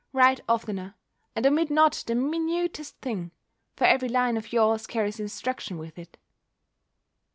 [0.13, 0.95] Write oftener,
[1.35, 3.29] and omit not the minutest thing:
[3.75, 6.17] for every line of yours carries instruction with it.